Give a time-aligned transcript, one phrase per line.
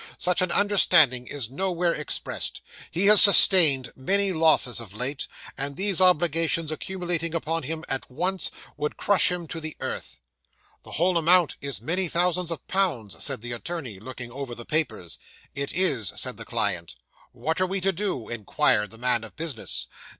[0.17, 2.63] Such an understanding is nowhere expressed.
[2.89, 8.49] He has sustained many losses of late; and these obligations accumulating upon him at once,
[8.77, 10.17] would crush him to the earth."
[10.81, 15.19] '"The whole amount is many thousands of pounds," said the attorney, looking over the papers.
[15.53, 16.95] '"It is," said the client.
[17.31, 19.85] '"What are we to do?" inquired the man of business.